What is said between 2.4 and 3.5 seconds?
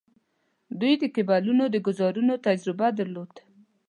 تجربه درلوده.